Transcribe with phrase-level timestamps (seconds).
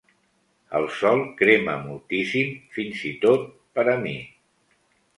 [0.79, 4.19] El sol crema moltíssim, fins i tot per a mi.